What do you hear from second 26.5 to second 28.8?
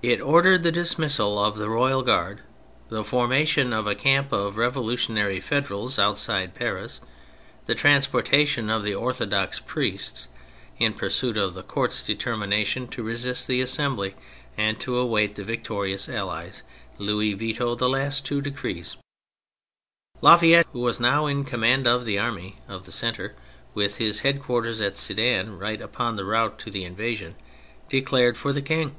of the invasion, declared for the